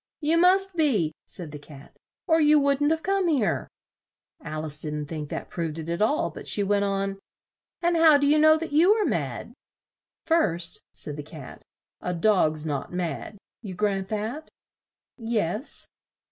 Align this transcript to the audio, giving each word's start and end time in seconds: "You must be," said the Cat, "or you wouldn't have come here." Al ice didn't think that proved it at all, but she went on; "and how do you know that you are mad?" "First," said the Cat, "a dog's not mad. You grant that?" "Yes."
"You 0.19 0.39
must 0.39 0.75
be," 0.75 1.13
said 1.27 1.51
the 1.51 1.59
Cat, 1.59 1.95
"or 2.25 2.41
you 2.41 2.59
wouldn't 2.59 2.89
have 2.89 3.03
come 3.03 3.27
here." 3.27 3.67
Al 4.43 4.65
ice 4.65 4.79
didn't 4.79 5.05
think 5.05 5.29
that 5.29 5.47
proved 5.51 5.77
it 5.77 5.89
at 5.89 6.01
all, 6.01 6.31
but 6.31 6.47
she 6.47 6.63
went 6.63 6.85
on; 6.85 7.19
"and 7.83 7.95
how 7.95 8.17
do 8.17 8.25
you 8.25 8.39
know 8.39 8.57
that 8.57 8.71
you 8.71 8.93
are 8.93 9.05
mad?" 9.05 9.53
"First," 10.25 10.81
said 10.91 11.17
the 11.17 11.21
Cat, 11.21 11.61
"a 12.01 12.15
dog's 12.15 12.65
not 12.65 12.91
mad. 12.91 13.37
You 13.61 13.75
grant 13.75 14.07
that?" 14.07 14.49
"Yes." 15.19 15.87